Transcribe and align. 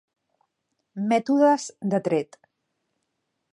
Mètodes 1.11 1.67
de 1.93 2.01
tret. 2.09 2.41